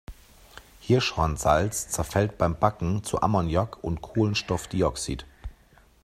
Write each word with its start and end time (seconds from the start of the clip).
Hirschhornsalz 0.79 1.89
zerfällt 1.89 2.39
beim 2.39 2.55
Backen 2.57 3.03
zu 3.03 3.21
Ammoniak 3.21 3.83
und 3.83 4.01
Kohlenstoffdioxid. 4.01 5.27